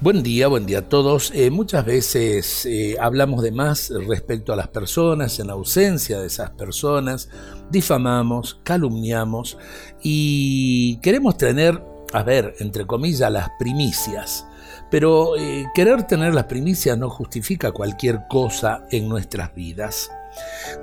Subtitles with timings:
[0.00, 1.32] Buen día, buen día a todos.
[1.34, 6.50] Eh, muchas veces eh, hablamos de más respecto a las personas, en ausencia de esas
[6.50, 7.28] personas,
[7.68, 9.58] difamamos, calumniamos
[10.00, 11.82] y queremos tener,
[12.12, 14.46] a ver, entre comillas, las primicias.
[14.90, 20.10] Pero eh, querer tener las primicias no justifica cualquier cosa en nuestras vidas.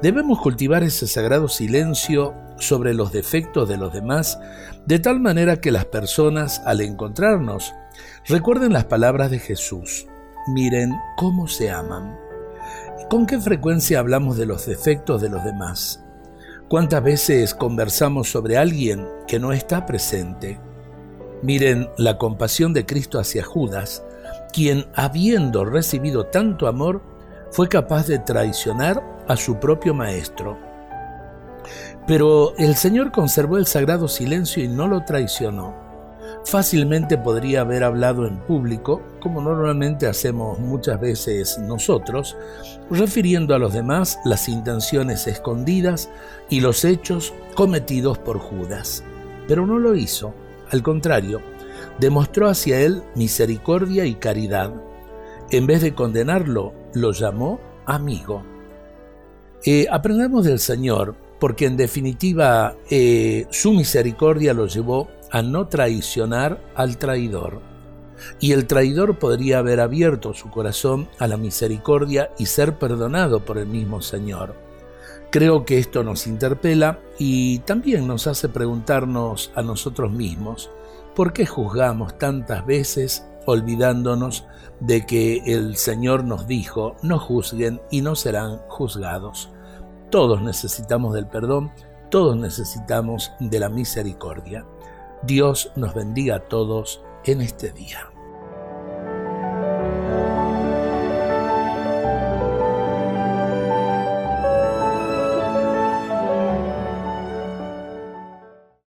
[0.01, 4.39] Debemos cultivar ese sagrado silencio sobre los defectos de los demás,
[4.85, 7.73] de tal manera que las personas, al encontrarnos,
[8.27, 10.07] recuerden las palabras de Jesús.
[10.47, 12.17] Miren cómo se aman.
[13.09, 16.03] ¿Con qué frecuencia hablamos de los defectos de los demás?
[16.67, 20.59] ¿Cuántas veces conversamos sobre alguien que no está presente?
[21.41, 24.03] Miren la compasión de Cristo hacia Judas,
[24.53, 27.01] quien, habiendo recibido tanto amor,
[27.51, 30.57] fue capaz de traicionar a su propio maestro.
[32.07, 35.85] Pero el Señor conservó el sagrado silencio y no lo traicionó.
[36.43, 42.37] Fácilmente podría haber hablado en público, como normalmente hacemos muchas veces nosotros,
[42.89, 46.09] refiriendo a los demás las intenciones escondidas
[46.49, 49.03] y los hechos cometidos por Judas.
[49.47, 50.33] Pero no lo hizo,
[50.71, 51.41] al contrario,
[51.99, 54.73] demostró hacia él misericordia y caridad.
[55.51, 58.43] En vez de condenarlo, lo llamó amigo.
[59.65, 66.61] Eh, aprendamos del Señor, porque en definitiva eh, su misericordia lo llevó a no traicionar
[66.75, 67.61] al traidor.
[68.39, 73.57] Y el traidor podría haber abierto su corazón a la misericordia y ser perdonado por
[73.57, 74.64] el mismo Señor.
[75.31, 80.69] Creo que esto nos interpela y también nos hace preguntarnos a nosotros mismos,
[81.15, 84.45] ¿por qué juzgamos tantas veces olvidándonos
[84.79, 89.49] de que el Señor nos dijo, no juzguen y no serán juzgados?
[90.09, 91.71] Todos necesitamos del perdón,
[92.09, 94.65] todos necesitamos de la misericordia.
[95.23, 98.14] Dios nos bendiga a todos en este día.